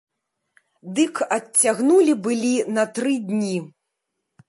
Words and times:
Дык 0.99 1.21
адцягнулі 1.37 2.13
былі 2.25 2.53
на 2.79 2.89
тры 2.97 3.15
дні. 3.31 3.57